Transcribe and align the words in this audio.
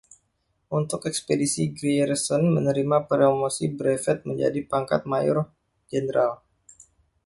Untuk 0.79 1.01
ekspedisi 1.09 1.59
ini 1.69 1.75
Grierson 1.77 2.43
menerima 2.57 2.97
promosi 3.11 3.65
brevet 3.77 4.17
menjadi 4.29 4.59
pangkat 4.71 5.01
mayor 5.11 5.37
jenderal. 5.93 6.31